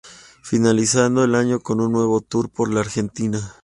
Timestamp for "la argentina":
2.73-3.39